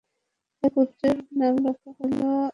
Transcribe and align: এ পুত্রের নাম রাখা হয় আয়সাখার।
এ 0.63 0.67
পুত্রের 0.75 1.17
নাম 1.33 1.55
রাখা 1.65 1.89
হয় 1.89 2.13
আয়সাখার। 2.13 2.49